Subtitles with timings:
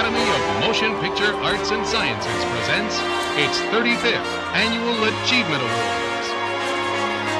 [0.00, 2.96] Academy of Motion Picture Arts and Sciences presents
[3.36, 4.24] its 35th
[4.54, 6.26] Annual Achievement Awards.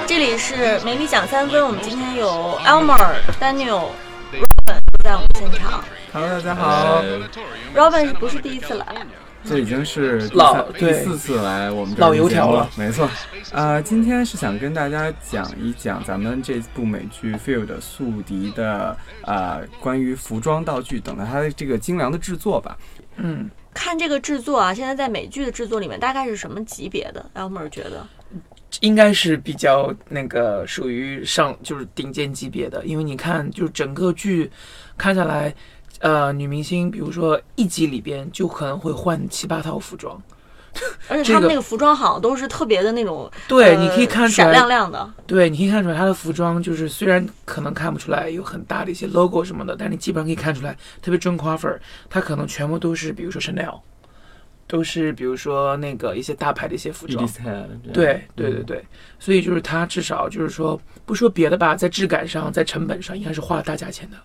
[0.07, 5.83] 这里是美女讲三分，我们今天有 Elmer、Daniel、Robin 在我们现场。
[6.13, 7.03] Hello，大家好，
[7.75, 8.85] Robin 是不是第一次来？
[9.44, 13.10] 这已经是第老第四次来我们这老油条了没错。
[13.52, 22.78] 呃，今天是想跟大家讲一讲咱们这部美剧《Field》宿敌的呃关于服装道具等的它的这个精良的制作吧。
[23.18, 28.08] 嗯，看这个制作啊，现在在美剧的制作里面大概是什么级别的？Elmer 觉得
[28.80, 34.50] 应该是比较那个属于上就是顶尖级别的，因为你看，就是整个剧
[34.98, 35.54] 看下来，
[36.02, 40.22] 呃，女明星比如说一集里边就可能会换七八套服装，
[41.08, 45.14] 而且这个他们那个服装好像都是特别的那种，对，呃你可以看出来闪，亮亮的。
[45.28, 51.80] 对，你可以看出来她的服装就是虽然可能看不出来有很大的一些 logo 什么的，但是你基本上可以看出来，特别 John Crawford，
[52.10, 53.80] 他可能全部都是比如说 Chanel，
[54.68, 57.28] 都是比如说那个一些大牌的一些服装
[57.94, 58.86] 对对对对，
[59.20, 64.18] 所以就是他至少就是说，不说别的吧，在质感上，在成本上，应该是花了大价钱的。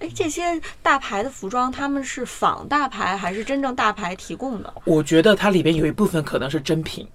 [0.00, 4.74] 哎，这些大牌的服装，他们是仿大牌还是真正大牌提供的？
[4.84, 7.06] 我觉得它里边有一部分可能是真品，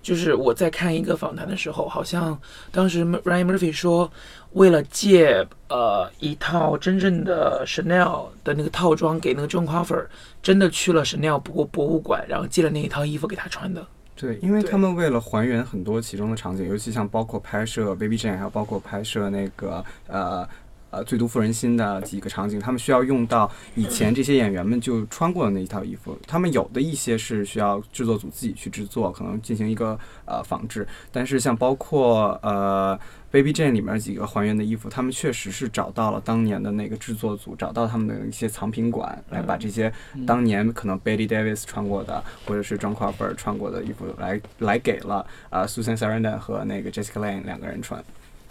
[0.00, 4.10] 就是我在看一个访谈的时候，好像当时 Ryan Murphy 说，
[4.52, 10.06] 为了借呃一套真正的 Chanel 的那个套装给那个 John Crawford，
[10.40, 13.84] 真的去了 Chanel 博博物馆，然后借了那一套衣服给他穿的。
[14.14, 20.48] 对，因为他们为了还原很多其中的场景，尤其像包括拍摄 Baby Jane，还有包括拍摄那个呃
[20.90, 26.18] 呃最毒妇人心的几个场景，他们需要用到以前这些演员们就穿过的那一套衣服。
[26.26, 32.98] 他们有的一些是需要制作组自己去制作，可能进行一个呃仿制，但是像包括呃。
[33.30, 39.92] Baby Jane 里面几个还原的衣服，他们确实是找到了当年的那个制作组，找到他们的一些藏品馆，来把这些
[40.26, 48.02] 当年可能 Betty Davis 穿过的，或者是 John Crawford 穿过的衣服来来给了啊、Susan Sarandon 和那个 Jessica Lange 两个人穿。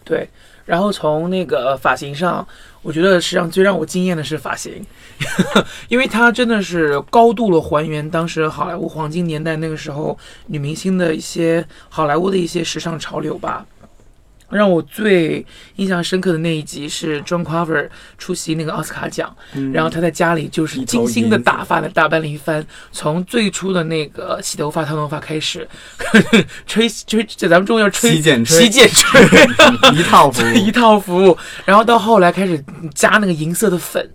[0.08, 0.30] 对，
[0.66, 2.48] 然后从那个发型上，
[2.82, 4.82] 我觉得实际上最让我惊艳的是发型，
[5.90, 13.66] 因为它真的是高度的还原当时好莱坞黄金年代那个时候女明星的一些好莱坞的一些时尚潮流吧。
[14.50, 19.36] 让我最印象深刻的那一集是 John Crawford 出席那个奥斯卡奖，
[19.74, 25.68] 然后他在家里就是精心的打发了打扮了一番，从最初的那个洗头发、烫头发开始，
[26.66, 28.58] 吹 吹，就咱们中国叫吹洗剪吹。
[28.58, 29.22] 洗剪吹，
[29.94, 34.10] 一套服务， 一套服务，然后到后来开始加那个银色的粉，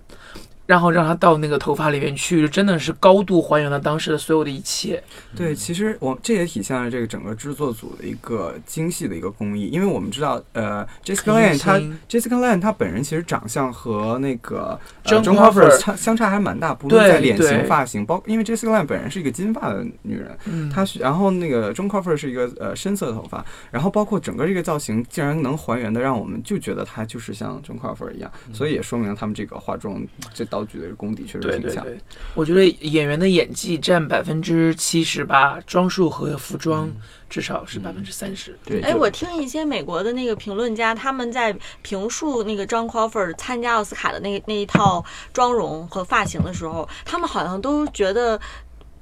[0.67, 5.03] 然后让他到那个头发里面去，真的是高度还原了当时的所有的一切。
[5.37, 11.75] 对，其实我这也体现了这个整个制作组的一个精细的一个工艺，因为我们知道，呃，Jessica Lange 她
[12.09, 17.63] Jessica Lange 她本人其实长相和那个 John Crawford 差相差还蛮大，不论对在脸型、对。
[17.65, 30.03] 发型，包因为 Jessica Lange 本人是一个金发的女人，嗯，她是然后那个 John Crawford 是一个呃深色头发，然后包括整个这个造型竟然能还原的，让我们就觉得她就是像 John Crawford 一样，所以也说明了他们这个化妆
[30.33, 31.83] 这道具的功底确实挺强。
[31.83, 32.01] 对对对，
[32.35, 36.93] 我觉得演员的演技占百分之七十吧，装束和服装
[37.31, 38.55] 至少是百分之三十。
[38.67, 45.03] 对，哎，我听一些美国的那个评论家，他们在评述那个 John Crawford 参加奥斯卡的那那一套
[45.33, 48.39] 妆容和发型的时候，他们好像都觉得。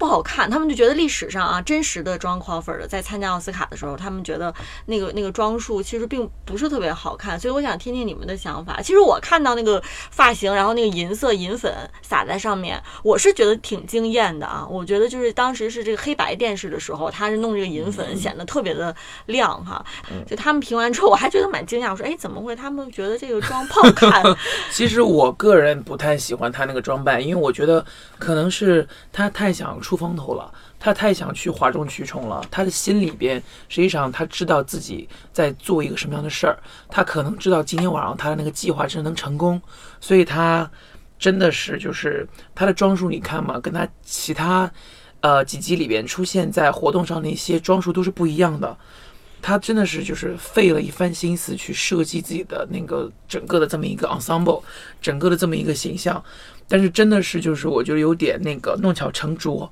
[0.00, 4.52] 不好看，他们就觉得历史上啊，真实的 John Crawford 在参加奥斯卡的时候，他们觉得
[4.86, 8.80] 那个那个装束其实并不是特别好看，所以我想听听你们的想法。
[8.80, 9.80] 其实我看到那个
[10.10, 14.66] 发型，然后那个银色银粉撒在上面，我是觉得挺惊艳的啊。
[14.70, 18.96] 我觉得就是当时是这个黑白电视的时候，他是弄这个银粉，显得特别的
[19.26, 19.84] 亮哈。
[20.26, 22.56] 就他们评完之后，我还觉得蛮惊讶，我说哎， 怎么会？
[22.56, 24.22] 他们觉得这个妆不好看？
[24.72, 27.84] 其实我个人不太喜欢他那个装扮，因为我觉得
[28.18, 32.40] 可能是他太想出出风头了，他太想去哗众取宠了。
[32.48, 36.56] 他的心里边，实际上他知道自己在做一个什么样的事儿，
[36.88, 39.60] 他可能知道今天晚上他的那个计划真的能成功，
[40.00, 40.70] 所以他
[41.18, 42.24] 真的是就是
[42.54, 44.70] 他的装束，你看嘛，跟他其他
[45.22, 48.78] 呃几集里边出现在活动上那些装束都是不一样的。
[49.42, 54.62] 他真的是就是费了一番心思去设计自己的那个整个的这么一个 ensemble，
[55.03, 56.22] 整个的这么一个形象，
[56.70, 59.70] 但是真的是就是我觉得有点那个弄巧成拙，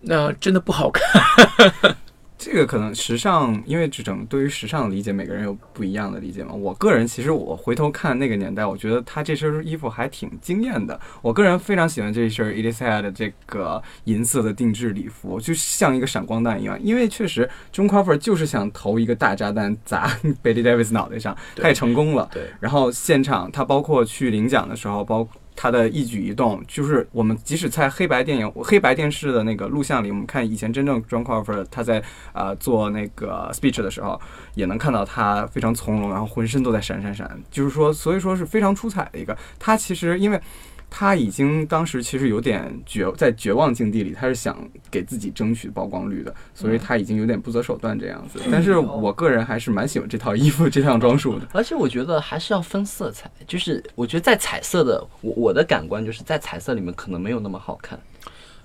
[0.00, 1.72] 那、真的不好看。
[2.42, 6.54] 这个可能时尚，因为这种对于时尚的理解，每个人有不一样的理解嘛。
[6.54, 10.98] 我个人其实我回头看那个年代，我觉得他这身衣服还挺惊艳的。
[11.20, 16.82] 我个人非常喜欢这一身 Edith Head 的这个银色的定制礼服，就像一个闪光弹一样。
[16.82, 20.08] 因为确实 John Crawford 就是想投一个大炸弹砸
[20.42, 22.26] Betty Davis 脑袋上，他也成功了。
[22.32, 31.98] 对然后现场他包括去领奖的时候，包他的一举一动，就是我们即使在黑白电影、黑白电视的那个录像里，我们看以前真正 John Crawford 他在
[32.32, 34.20] 啊、呃做那个 speech 的时候，
[34.54, 39.36] 也能看到他非常从容，然后浑身都在闪闪闪，就是说，所以说是非常出彩的一个。
[39.58, 40.40] 他其实因为。
[40.90, 44.58] 他已经当时其实有点绝，在绝望境地里，他是想
[44.90, 48.40] 给自己争取曝光率的，所以他已经有点不择手段这样子。
[48.50, 51.46] 但是我个人还是蛮喜欢这套衣服、这套装束的。
[51.54, 57.98] 而且我觉得还是要分色彩，就是我觉得在彩色的，我我的感官就是在彩色里面可能没有那么好看，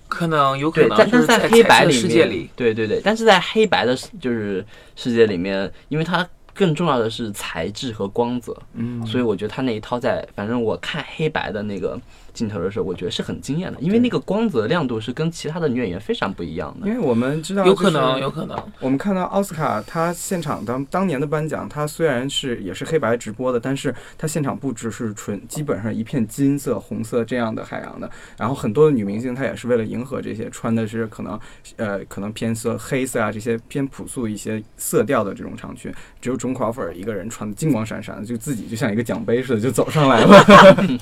[0.07, 9.05] 可能有可，能但但是在黑白里世界面里，，对对对，但是在黑白的就是世界里面，因为它更重要的是材质和光泽，嗯。
[9.05, 11.99] 所以我觉得他那一套在，反正我看黑白的那个
[12.35, 16.93] 镜头的时候，我觉得是很惊艳的，因为那个光泽亮度是跟其他的女演员非常不一样的因。
[16.93, 18.55] 为我们知道，有可能，有可能。
[18.79, 28.11] 我们看到奥斯卡他现场当当年的颁奖，他虽然是也是黑白直播的，但是他现场布置是纯基本上一片金色、红色这样的海洋的。
[28.37, 31.39] 然后很多的女明星她也是为了迎合这些，穿的是可能
[31.77, 40.35] 呃可能偏色黑色啊这些偏朴素一些色调的这种长裙，只有 Joan Crawford 一个人穿的金光闪闪的，就自己就像一个奖杯似的就走上来了。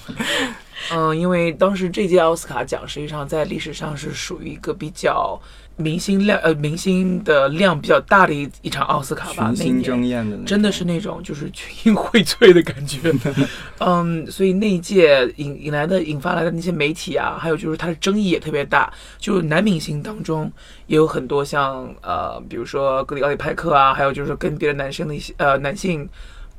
[0.92, 5.40] 嗯，因为当时这届奥斯卡奖实际上在历史上是属于一个比较
[5.76, 13.00] 明星量呃明星的量比较大的一一场奥斯卡吧，那星争艳的，真的是那种就是群英荟萃的感觉。
[13.80, 18.94] 嗯，所以那一届引引来的引发来的那些媒体啊，还有就是它的争议也特别大。
[19.18, 20.52] 就是男明星当中
[20.86, 26.08] 也有很多像呃，比如说格里奥里派克啊，还有就是跟别的男生的一些呃男性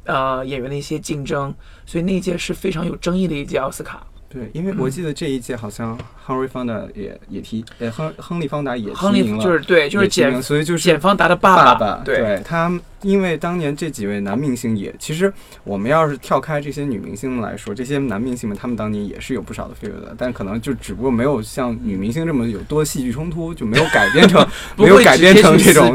[0.05, 1.55] 呃演员的一些竞争，
[1.87, 4.07] 所以那一届是非常有争议的一届奥斯卡。
[4.29, 5.97] 对，因为我记得这一届好像
[6.27, 12.69] Henry Fonda 也也提，呃，亨亨利方达也亨利提名了，就是对，就是简所以就是简方达的爸爸，对他，
[13.05, 24.45] 因为当年这几位男明星也，其实我们要是跳开这些女明星们来说，这些男明星们他们当年也是有不少的绯闻的，但可能就只不过没有像女明星这么有多戏剧冲突，就没有改编成
[24.79, 25.93] 没有改编成这种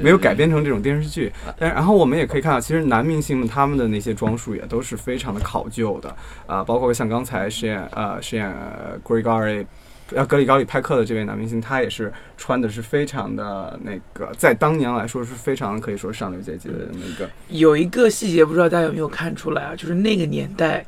[0.00, 1.32] 没有改编成这种电视剧。
[1.58, 6.14] 但然后我们也可以看到，其实男明星们他们的那些装束也都是非常的考究的
[6.46, 9.66] 啊、包括像刚才饰演呃饰演呃 Gregory
[10.14, 17.30] 呃格里高里派克的这位男明星，他也是穿的是非常的那个，在当年来说是非常可以说上流阶级的那个。
[17.48, 19.74] 有一个细节，不知道大家有没有看出来啊？
[19.76, 20.84] 就是那个年代，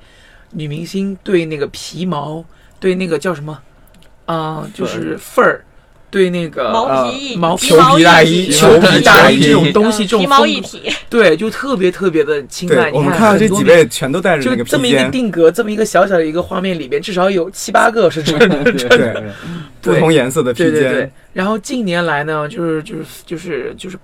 [0.51, 2.45] 女明星对那个皮毛，
[2.81, 3.59] 对那个叫什么，
[4.27, 5.65] 啊、就是缝儿，
[6.13, 12.91] 对那个毛呃皮毛皮毛皮大衣裘皮大大衣衣这种东西，这种皮毛，一体，对，就特别特别的清淡。
[12.91, 19.25] 对，我们你看看到这几位全都带着那个就这么一个，定格，这么一个小小的一个画面里边，至少有七八个是真的，真对的。
[19.81, 21.13] 对，不同颜色的披对对对肩，。
[21.33, 23.99] 然后近年来呢，就是就是就是就是。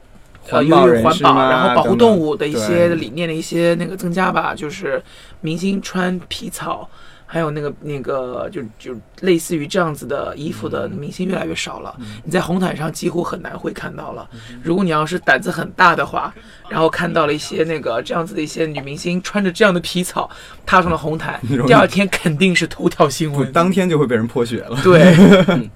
[0.50, 4.98] 呃，环保由于环保，然后保护动物的一些理念的一些那个增加吧，就是
[5.42, 6.88] 明星穿皮草，
[7.30, 11.94] 还有那个那个就就类似于这样子的衣服的明星越来越少了。
[12.24, 14.26] 你在红毯上几乎很难会看到了。
[14.62, 16.32] 如果你要是胆子很大的话，
[16.70, 20.30] 然后看到了一些那个这样子的一些女明星穿着这样的皮草
[20.64, 21.38] 踏上了红毯，
[21.68, 23.52] 第二天肯定是头条新闻。
[23.52, 24.80] 当天就会被人泼血了。
[24.82, 25.14] 对，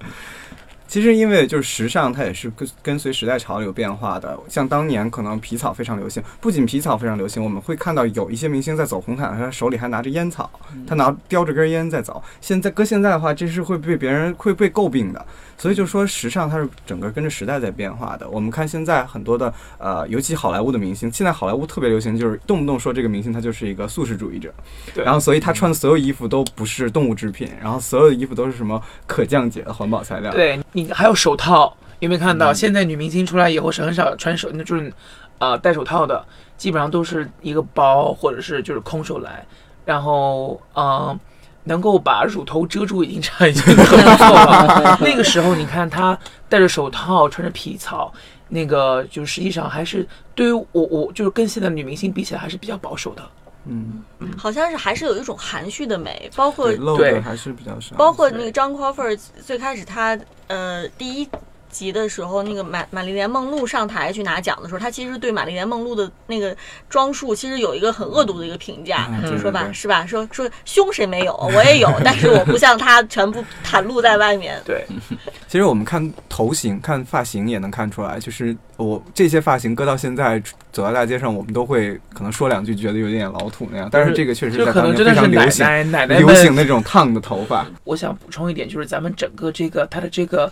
[0.93, 4.37] 其实因为就是时尚，它也是跟跟随时代潮流变化的。
[4.47, 10.51] 像当年可能皮草非常流行，不仅皮草非常流行，我们会看到有一些明星在走红毯，他手里还拿着烟草，
[10.85, 12.21] 他拿叼着根烟在走。
[12.41, 15.25] 现在搁现在的话，这是会被别人会被诟病的。
[15.57, 18.29] 所以就说时尚它是整个跟着时代在变化的。
[18.29, 24.53] 我们看现在很多的呃，尤其好莱坞的明星，现在好莱坞特别流行，就是动不动说这个明星他就是一个素食主义者，
[24.95, 30.31] 然后所以他穿的所有衣服都不是动物制品，然后所有的衣服都是什么可降解的环保材料。
[30.33, 32.51] 对你还有手套，有没有看到？
[32.51, 34.91] 嗯现在女明星出来以后是很少穿手，那就是
[35.37, 36.25] 呃戴手套的，
[36.57, 39.45] 基本上都是一个包或者是就是空手来，
[39.85, 41.19] 然后嗯、呃
[41.65, 43.83] 能够把乳头遮住已经差已经很不
[44.17, 44.97] 错了。
[44.99, 46.17] 那个时候你看她
[46.49, 48.13] 戴着手套，穿着皮草。
[48.49, 53.23] 那个就实际上还是对于我我就是跟现在女明星比起来还是比较保守的，
[53.65, 54.03] 嗯，
[54.37, 57.95] 好像是还是有一种含蓄的美，包括对，露的还是比较少。
[57.95, 61.29] 包括那个张 Crawford 最开始他呃第一
[61.73, 66.55] 集的时候，那个玛玛丽莲梦露上台去拿奖的时候，他其实对玛丽莲梦露的那个
[66.87, 70.05] 装束其实有一个很恶毒的一个评价，嗯就说吧是吧？
[70.05, 74.61] 说说胸谁没有，我也有，但是我不像她全部袒露在外面。
[74.63, 74.85] 对，
[75.49, 83.89] 其实我们看头型、看发型也能看出来，就是我这些发型搁到现在走在大街上，我们都会可能说两句，觉得有点老土那样。
[83.91, 87.65] 但是这个确实可能真的是当年非常流行，奶奶奶奶流们行那种烫的头发。
[87.83, 90.51] 我想补充一点，就是咱们整个这个它的这个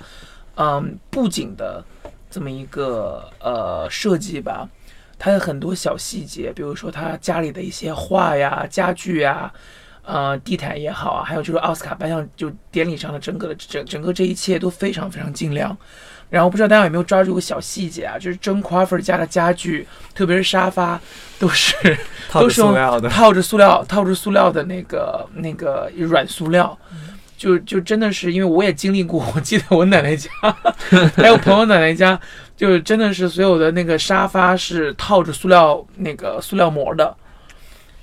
[0.55, 1.83] 嗯布景的
[2.29, 4.67] 这么一个呃设计吧，
[5.17, 9.51] 它有很多小细节，比如说他家里的一些画呀、家具呀，
[10.03, 15.75] 呃地毯也好啊，还有就是奥斯卡颁奖就典礼上的整个的整整个这一切都非常非常精良。
[16.29, 20.97] 然后不知道大家有没有抓住个小细节啊，就是真 Crawford 家的家具，特别是沙发，
[21.37, 21.75] 都是
[22.31, 26.77] 都是用塑料，套着塑料套着塑料的那个那个软塑料，
[27.41, 30.29] 就就真的是因为我也经历过，我记得我奶奶家
[31.15, 32.19] 还有朋友奶奶家，
[32.55, 37.17] 就真的是所有的那个沙发是套着塑料那个塑料膜的，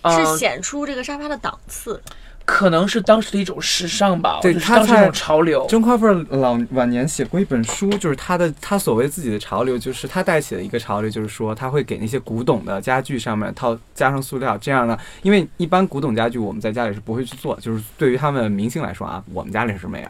[0.03, 2.03] 是嗯显出这个沙发的档次。
[2.51, 5.67] 可能是当时的一种时尚吧，对就是他在当时一种潮流。
[5.67, 20.09] 中夸菲尔老晚年写过一本书，就是他的他所谓自己的潮流，就是他带起的一个潮流，就是说他会给那些古董的家具上面套加上塑料，这样呢，因为一般古董家具我们在家里是不会去做，就是对于他们明星来说啊， 我们家里是没有，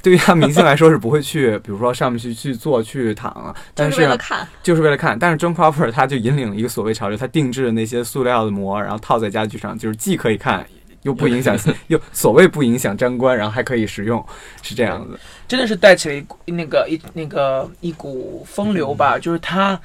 [0.00, 10.64] 对于他明星来说是不会去，比如说上面去去做去躺，但就是为了看，就是为了看，但是 John Crawford 他就引领了一个所谓潮流，他定制的那些塑料的膜，然后套在家具上，就是既可以看，
[11.02, 11.56] 又不影响，
[11.88, 14.24] 又所谓不影响沾光，然后还可以使用，
[14.62, 15.18] 是这样子。
[15.48, 19.80] 真的是带起了一股那个一那个一股风流吧，就是他，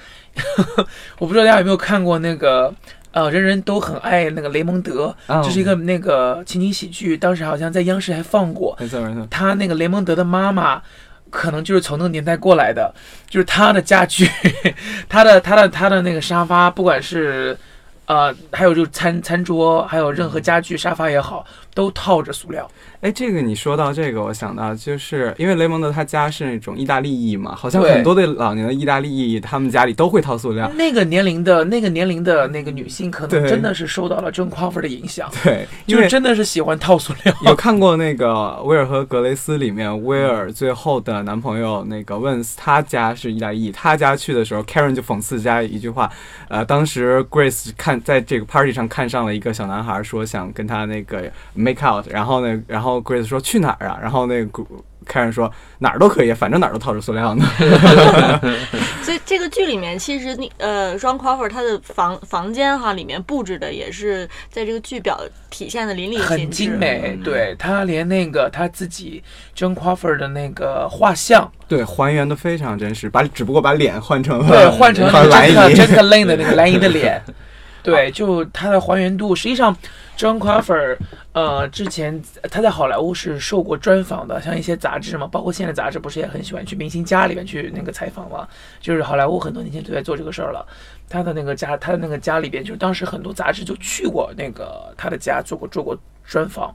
[1.19, 2.73] 我不知道大家有没有看过那个。
[3.15, 8.75] 呃，人人都很爱那个雷蒙德，啊这是一个那个情景喜剧，当时好像在央视还放过。
[8.77, 10.81] 没错没错，他那个雷蒙德的妈妈，
[11.29, 12.93] 可能就是从那个年代过来的，
[13.29, 14.29] 就是他的家具，
[15.07, 17.57] 他的他的他的那个沙发，不管是
[18.05, 22.69] 呃，还有就是餐餐桌，还有任何家具沙发也好，都套着塑料。
[23.05, 30.67] 哎，这个你说到这个，我想到就是因为雷蒙德他家是那种意大利裔嘛，好像很多的老年的意大利裔，他们家里都会套塑料。
[30.71, 37.35] 那个年龄的那个年龄的那个女性，可能真的是受到了 John Crawford 的影响，对，就是真的是喜欢套塑料。
[37.43, 46.11] 有看过那个威尔和格雷斯里面，威尔最后的男朋友那个温斯，他家是意大利裔，他家去的时候，Karen 就讽刺家一句话，
[46.47, 53.97] 呃，当时 Grace 看在这个 party 上看上了一个小男孩，说想跟他那个 make out，然后呢，然后 Grace 说去哪儿啊？
[54.01, 54.63] 然后那个
[55.05, 57.45] Karen 说哪儿都可以，反正哪儿都套着塑料呢。
[59.03, 65.19] 所以这个剧里面，其实那呃，John Crawford 他的房房间哈里面布置的也是在这个剧表
[65.51, 66.55] 体现的淋漓尽致。
[66.55, 69.23] 精美，对他连那个他自己
[69.55, 75.75] John Crawford 的那个画像，对，还原的非常真实，把只不过把脸换成了对，换成 了蓝 Jessica 姨。
[75.75, 77.21] Jessica Lange 的那个蓝姨的脸，
[77.85, 79.75] 对，就它的还原度，实际上
[80.17, 80.97] John Crawford，
[81.33, 88.47] 呃，之前他在好莱坞是受过专访的，像一些杂志嘛，包括现在杂志不是也很喜欢去明星家里面去那个采访嘛，
[88.81, 90.65] 就是好莱坞很多年前就在做这个事儿了。
[91.07, 96.73] 他的那个家，他的那个家里边，就是当时很多杂志就去过那个他的家做过做过专访，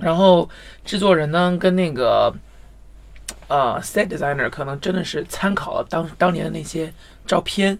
[0.00, 0.48] 然后
[0.82, 2.34] 制作人呢跟那个
[3.48, 6.90] 呃 set designer 可能真的是参考了当当年的那些
[7.26, 7.78] 照片，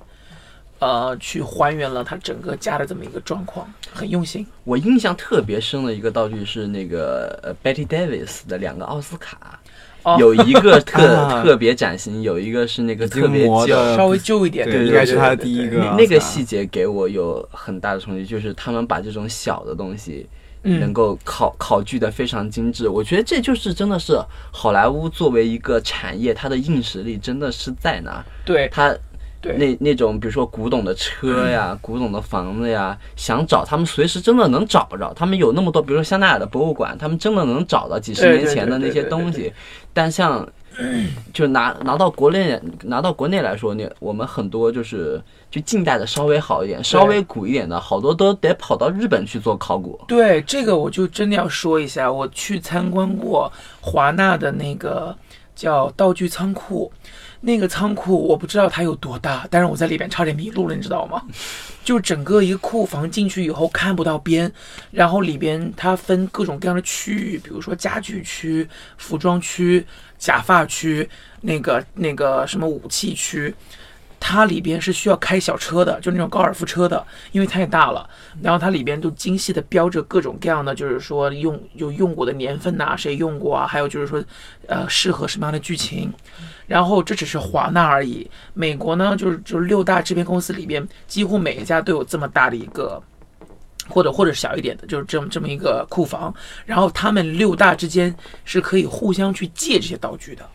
[0.85, 4.47] 呃，去还原了他整个家的这么一个状况，很用心。
[4.65, 9.59] 我印象特别深的一个道具是那个呃 Betty Davis 的两个奥斯卡，
[10.03, 13.97] 哦有一个特啊 特别崭新，有一个是那个特别旧。
[13.97, 20.27] 稍微旧一点，对，应该是他的第一个那那个细节给我有很大的冲击，就是他们把这种小的东西
[20.63, 22.89] 能嗯，够考考据的非常精致。
[22.89, 24.19] 我觉得这就是真的是
[24.53, 28.23] 好莱坞作为一个产业，它的硬实力真的是在那。
[28.45, 28.95] 对它
[29.45, 35.13] 对，那那种比如说古董的车呀、古董的房子呀，想找他们随时真的能找着。
[35.15, 39.53] 他们有那么多，比如说香奈儿的博物馆，他们真的能找到几十年前的那些东西。
[39.93, 40.49] 但像
[41.35, 50.01] 就拿拿到国内拿到国内来说，你我们很多就是就近代的稍微好一点，稍微古一点的，好多都得跑到日本去做考古。
[50.09, 55.15] 对这个我就真的要说一下，我去参观过华纳的那个
[55.55, 56.91] 叫道具仓库，
[57.47, 61.23] 那个仓库我不知道它有多大，但是我在里边差点迷路了，你知道吗？
[61.85, 64.51] 就整个一个库房进去以后看不到边，
[64.91, 69.85] 然后里边它分各种各样的区域，比如说家具区、服装区、
[70.19, 71.07] 假发区，
[71.43, 73.55] 那个那个什么武器区。
[74.27, 78.09] 它里边是需要开小车的，就那种高尔夫车的，因为太大了。
[78.41, 84.25] 然后它里边都精细的标着各种各样的，就是说用有用过的年份呐、谁用过啊，还有就是说，
[84.67, 86.11] 呃，适合什么样的剧情。
[86.67, 93.03] 然后这只是华纳而已，美国呢，就是就是六大制片公司里边，几乎每一家都有这么大的一个。
[93.87, 100.49] 或者或者小一点的，就是这么这么一个库房，然后他们六大之间是可以互相去借这些道具的，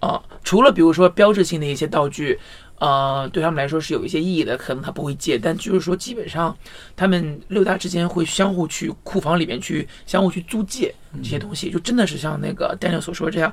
[0.00, 2.38] 啊、除了比如说标志性的一些道具，
[2.78, 6.56] 呃，对他们来说是有一些意义的，可能他不会借，但就是说基本上
[6.94, 13.50] 他们六大之间会相互去库房里面去相互去租借这些东西，就真的是像那个 Daniel 所说这样，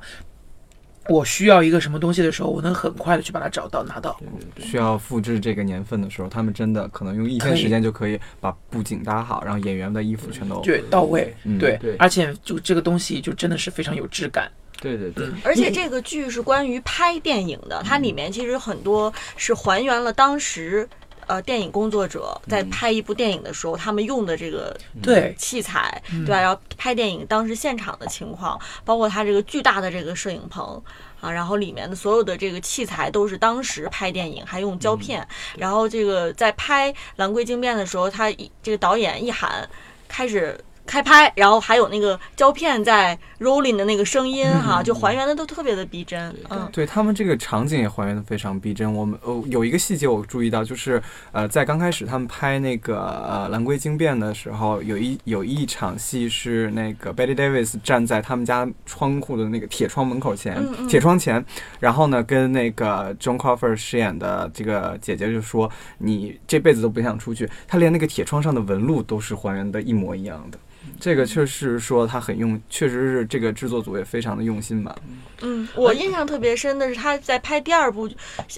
[1.08, 4.20] 我需要一个什么东西的时候，我能很快的去把它找到拿到。
[4.60, 14.52] 需要复制这个年份的时候，他们真的可能用一天时间就可以把布景搭好，然后演员的衣服全都对，到位，对而且就这个东西就真的是非常有质感。
[14.84, 20.88] 对对对，而且这个剧是关于拍电影的，它里面其实很多是还原了当时。
[21.26, 26.42] 呃，电影工作者在拍一部电影的时候，他们用的这个对，器材，对吧？
[26.42, 30.84] 然后拍电影当时现场的情况，包括它这个巨大的这个摄影棚
[31.22, 35.26] 啊，然后里面的所有的这个器材都是当时拍电影还用胶片，
[35.58, 39.66] 然后这个在拍《蓝龟惊变》的时候，他一这个导演一喊
[40.10, 40.60] 开始。
[40.86, 48.92] 开拍，然后还有那个胶片在 rolling 的那个声音哈，就还原的都特别的逼真，嗯，对他们这个场景也还原的非常逼真。
[48.92, 61.44] 我们哦有一个细节我注意到，就是呃在刚开始他们拍那个呃《蓝龟惊变》的时候，有一有一场戏是那个 Betty Davis 站在他们家窗户的那个铁窗门口前，嗯嗯铁窗前，
[61.80, 65.70] 然后呢跟那个 John Crawford 饰演的这个姐姐就说
[66.00, 70.58] ：“你这辈子都不想出去。”他连那个铁窗上的纹路都是还原的一模一样的。
[71.00, 74.96] 这个确实说他很用，确实是这个制作组也非常的用心吧。
[75.42, 78.08] 嗯，我印象特别深的是他在拍第二部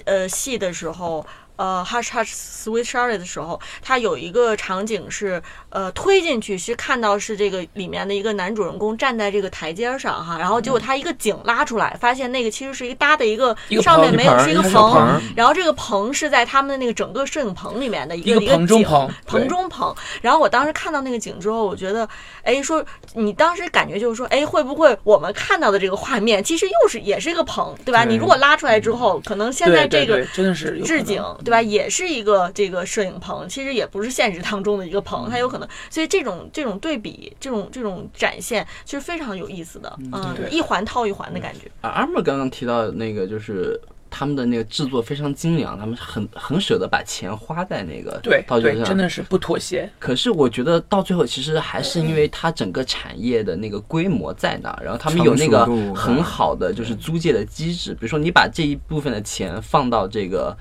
[0.04, 19.94] 呃戏的时候，呃《Hush Hush Sweet Charlotte》的时候，它有一个场景是呃推进去是看到是这个里面的一个男主人公站在这个台阶上哈，然后结果他一个景拉出来，发现那个其实是一个搭的一个一个上面棚没有是一个棚棚，然后这个棚是在他们的那个整个摄影棚里面的一个一个棚中景棚棚对中棚。
[20.22, 22.08] 然后我当时看到那个景之后，我觉得，
[22.42, 22.84] 哎，说
[23.14, 28.04] 你当时感觉就是说，哎，会不会我们看到的这个画面其实又是也是一个棚，对吧？
[28.04, 31.62] 对你如果拉出来之后，可能现在这个对真的是置景，对吧？
[31.62, 41.70] 也是一个这个摄影棚，其实也不是现实当中的一个棚，它有可能，所以这种这种对比，这种这种展现，其实非常有意思的，嗯，一环套一环的感觉。
[41.82, 48.84] 啊，阿莫刚刚提到的那个就是他们的那个制作非常精良，他们很很舍得把钱花在那个对对，道具上。
[48.84, 49.88] 真的是不妥协。
[49.98, 57.92] 可是我觉得到最后，其实还是因为它整个产业的那个规模在那儿，然后他们有那个很好的就是租借的机制。
[57.94, 60.56] 比如说，你把这一部分的钱放到这个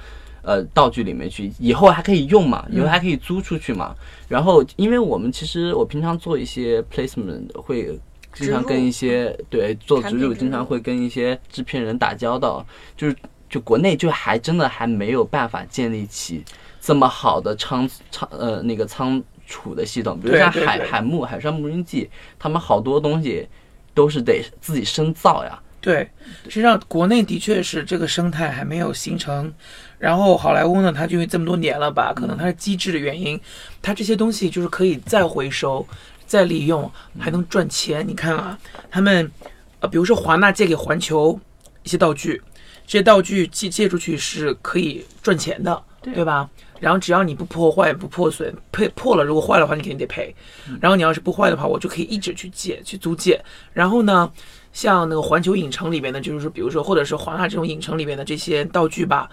[0.46, 3.96] 呃道具里面去，以后还可以用嘛，以后还可以租出去嘛。
[4.30, 8.00] 然后，因为我们其实我平常做一些 placement 会。
[8.38, 12.66] 经常跟一些对做植入，产品植经常会跟一些制片人打交道，
[12.98, 13.16] 就是
[13.50, 16.44] 就国内就还真的还没有办法建立起
[16.82, 23.48] 这么好的仓仓呃那个仓储的系统，比如像海海木海上牧云记，他们好多东西
[23.94, 25.58] 都是得自己深造呀。
[25.86, 26.10] 对，
[26.46, 29.54] 实际上国内的确是这个生态还没有形成，
[30.00, 33.40] 然后好莱坞呢，它就因为这么多年了吧，可能它是机制的原因，
[33.84, 35.88] 它这些东西就是可以再回收、
[36.26, 38.04] 再利用，还能赚钱。
[38.08, 38.58] 你看啊，
[38.90, 39.32] 他们
[39.80, 41.40] 呃，比如说华纳借给环球
[41.84, 42.42] 一些道具，
[42.88, 46.50] 这些道具借借出去是可以赚钱的，对吧？
[46.80, 50.36] 然后只要你不破坏、不破损，配破了如果坏的话，你肯定得赔。
[50.82, 53.40] 然后你要是不坏的话，我就可以一直去借、去租借。
[53.72, 54.30] 然后呢，
[54.76, 59.30] 像那个环球影城里边的，就是说，比如说，或者是华纳这种影城里边的这些道具吧，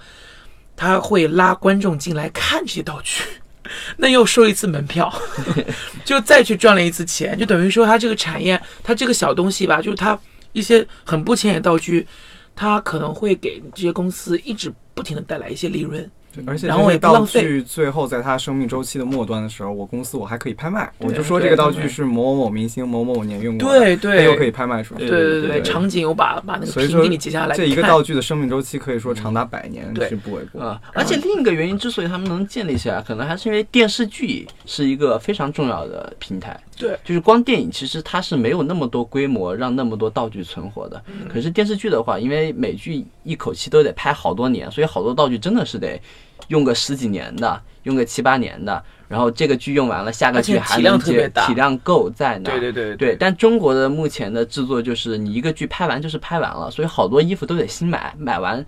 [0.77, 3.25] 他会拉观众进来看这些道具，
[3.99, 5.13] 那又收一次门票，
[6.07, 10.17] 就再去赚了一次钱，就等于说他这个产业，它这个小东西吧，就是它
[10.53, 12.07] 一些很不起眼的道具，
[12.55, 16.09] 它可能会给这些公司一直不停的带来一些利润。
[16.35, 25.01] 对而且然后也这些道具最后在它生命周期的末端的时候，我公司我还可以拍卖，我就说这个道具是某某某明星某某某年用过的，对对它又可以拍卖出来。
[25.01, 30.63] 对对对对场景我把把那个屏所以说给你截下来，这一个看道具的生命周期可以说长达百年对是不为过。
[30.63, 36.59] 啊、而且另一个原因之所以他们能建立起来，可能还是因为电视剧是一个非常重要的平台。
[36.79, 41.01] 对，就是光电影其实它是没有那么多规模让那么多道具存活的。
[41.33, 46.01] 可是电视剧的话，因为美剧一口气都得拍好多年，所以好多道具真的是得
[46.49, 48.83] 用个十几年的，用个七八年的。
[49.09, 52.59] 然后这个剧用完了，下个剧还体量能接，体量够在那儿。
[52.59, 58.65] 对对对对，但中国的目前的制作就是你一个剧拍完就是拍完了，所以好多衣服都得新买，买完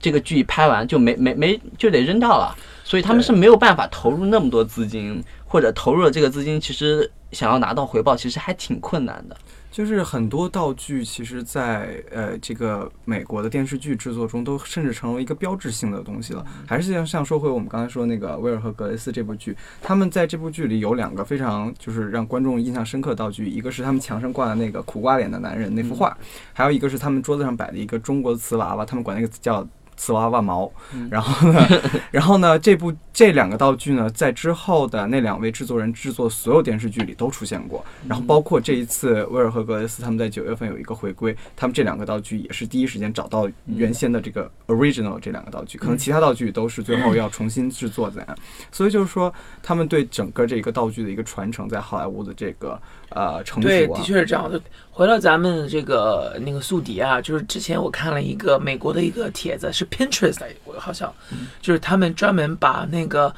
[0.00, 9.36] 这个剧拍完就没没没就得扔掉了，所以他们是没有办法投入那么多资金，或者投入了这个资金，其实想要拿到回报，其实还挺困难的。
[9.72, 16.46] 就是很多道具，其实在呃这个美国的电视剧制作中，都甚至成为一个标志性的东西了。
[16.66, 26.14] 还是像像说回我们刚才说那个威尔和格雷斯这部剧，他们在这部剧里有两个非常就是让观众印象深刻的道具，一个是他们墙上挂的那个苦瓜脸的男人那幅画，
[26.52, 30.70] 还有一个是他们桌子上摆的一个中国的瓷娃娃，他们管那个叫瓷娃娃毛。
[31.10, 31.68] 然后呢，
[32.10, 37.84] 然后呢，这部这两个道具呢，在之后的那两位制作人制作所有电视剧里都出现过。
[38.08, 48.36] 然后包括这一次威尔和格雷斯他们在九月份有一个回归，他们这两个道具也是第一时间找到原先的这个 original 这两个道具，可能其他道具都是最后要重新制作的。
[48.70, 52.80] 所以就是说，他们对整个这个道具的一个传承，在好莱坞的这个
[53.14, 54.60] 呃成熟对，啊的，确是这样的。
[54.90, 61.12] 回到咱们这个那个宿敌啊，就是之前我看了一个美国的一个帖子，是 Pinterest 的，我好像
[61.60, 63.34] 就是他们专门把那个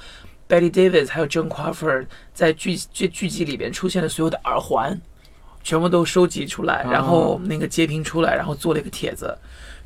[0.49, 5.01] Betty Davis 还有 Joan Crawford 在剧这剧集里边出现的所有的耳环，
[5.63, 9.37] 全部都收集出来，然后那个截屏出来，然后做了一个帖子。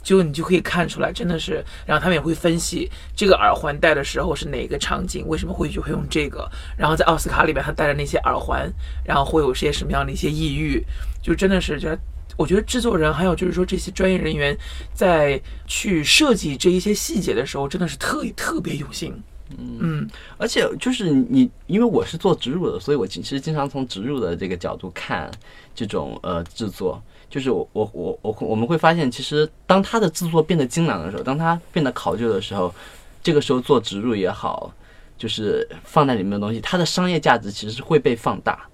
[0.08, 8.72] 就你就可以看出来，真的是，然后他们也会分析这个耳环戴的时候是哪个场景，为什么会就会用这个，然后在奥斯卡里面他戴的那些耳环，
[9.04, 10.82] 然后会有些什么样的一些抑郁，
[11.22, 11.98] 就真的是觉得，
[12.38, 14.56] 我觉得制作人还有就是说这些专业人员
[14.94, 19.12] 在去设计这一些细节的时候，真的是特特别用心。
[19.58, 25.30] 嗯而且就是你，因为我是做植入的，所以我其实经常从植入的这个角度看
[25.74, 26.98] 这种呃制作。
[27.30, 32.74] 就是我我我我我们会发现，其实当它的制作变得精良的时候，当它变得考究的时候，
[33.22, 34.72] 这个时候做植入也好，
[35.16, 38.66] 就是放在里面的东西，它的商业价值其实是会被放大。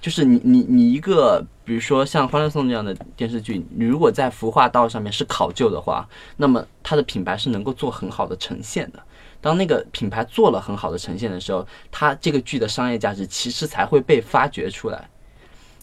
[0.00, 9.02] 就是你你你一个，比如说像《欢乐颂》这样的电视剧，你如果在服化道上面是考究的话，那么它的品牌是能够做很好的呈现的。
[9.40, 15.08] 当那个品牌做了很好的呈现的时候，它这个剧的商业价值其实才会被发掘出来。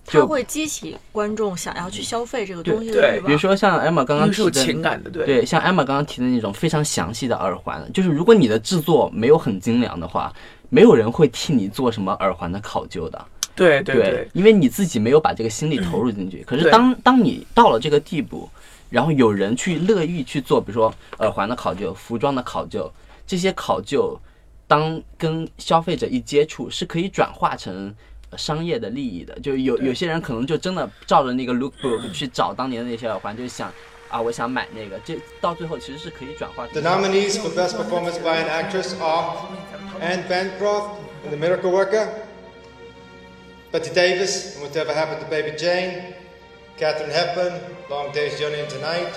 [0.06, 3.22] 就它会激起观众想要去消费这个东西的对。
[3.26, 10.34] 比如说像 Emma 刚刚提的，情感的，对对，像 Emma 刚刚提的那种非常详细的耳环，就是如果你的制作没有很精良的话，
[10.70, 13.26] 没有人会替你做什么耳环的考究的。
[13.56, 16.44] 对对对，因为你自己没有把这个心力投入进去。
[16.48, 18.50] 可是当当你到了这个地步，
[18.90, 22.92] 然后有人去乐意去做，比如说耳环的考究、服装的考究，
[23.28, 24.18] 这些考究，
[24.68, 27.94] 当跟消费者一接触，是可以转化成。
[28.32, 33.72] 呃商业的利益的，就有有些人可能就真的照着那个 lookbook 去找当年的那些耳环，就想
[34.10, 39.38] 啊，我想买那个，这到最后其实是可以转化成 The nominees for Best Performance by an Actress are
[40.02, 42.08] Anne Bancroft in The Miracle Worker,
[43.72, 46.16] Betty Davis in Whatever Happened to Baby Jane,
[46.78, 47.54] Katherine Hepburn,
[47.90, 49.14] Long Day's Journey into Night,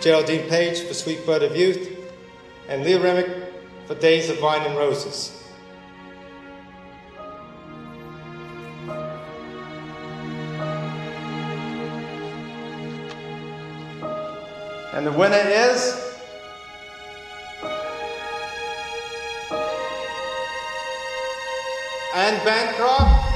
[0.00, 1.88] Geraldine Page for Sweet Bird of Youth,
[2.68, 3.28] and Leah Remick
[3.86, 5.43] for Days of Wine and Roses.
[14.94, 16.14] And the winner is.
[22.14, 23.33] Anne Bancroft